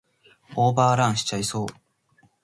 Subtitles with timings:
[0.55, 1.67] オーバーランしちゃいそう